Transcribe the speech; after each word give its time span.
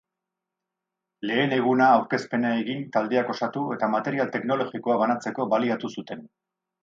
Lehen 1.31 1.51
eguna 1.57 1.89
aurkezpena 1.97 2.53
egin, 2.63 2.81
taldeak 2.97 3.29
osatu 3.35 3.65
eta 3.77 3.91
material 3.97 4.33
teknologikoa 4.37 4.97
banatzeko 5.05 5.49
baliatu 5.55 5.93
zuten. 6.01 6.27